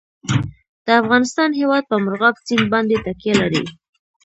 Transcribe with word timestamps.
د 0.85 0.87
افغانستان 1.01 1.49
هیواد 1.59 1.83
په 1.87 1.95
مورغاب 2.03 2.35
سیند 2.45 2.65
باندې 2.73 3.01
تکیه 3.05 3.33
لري. 3.41 3.63